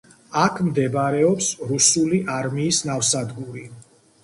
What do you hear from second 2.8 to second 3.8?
ნავსადგური.